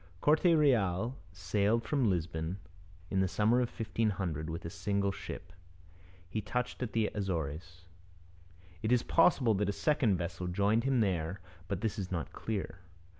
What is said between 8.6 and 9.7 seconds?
It is possible that